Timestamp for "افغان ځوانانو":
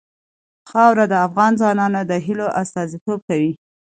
1.27-1.99